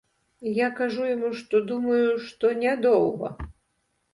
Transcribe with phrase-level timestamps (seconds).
[0.65, 3.31] Я кажу яму, што думаю, што нядоўга.